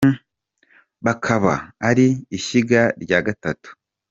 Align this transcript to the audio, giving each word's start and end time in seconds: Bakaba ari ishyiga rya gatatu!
Bakaba 1.05 1.53
ari 1.89 2.07
ishyiga 2.37 2.81
rya 3.03 3.19
gatatu! 3.25 3.69